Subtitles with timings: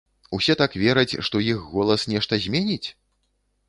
[0.37, 2.85] Усе так вераць, што іх голас нешта зменіць?